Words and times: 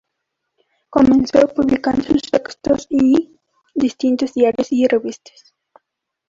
Comenzó 0.89 1.47
publicando 1.49 2.01
sus 2.01 2.23
textos 2.23 2.87
en 2.89 3.39
distintos 3.75 4.33
diarios 4.33 4.71
y 4.71 4.87
revistas. 4.87 5.53